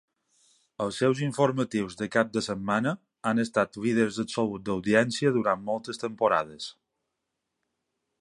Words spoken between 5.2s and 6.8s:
durant moltes temporades.